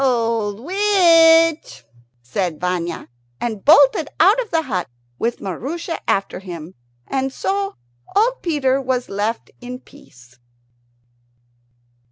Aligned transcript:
"Old 0.03 0.59
witch!" 0.59 1.83
said 2.23 2.59
Vanya, 2.59 3.07
and 3.39 3.63
bolted 3.63 4.09
out 4.19 4.41
of 4.41 4.49
the 4.49 4.63
hut 4.63 4.89
with 5.19 5.39
Maroosia 5.39 5.99
after 6.07 6.39
him; 6.39 6.73
and 7.05 7.31
so 7.31 7.75
old 8.15 8.41
Peter 8.41 8.81
was 8.81 9.09
left 9.09 9.51
in 9.61 9.77
peace. 9.77 10.39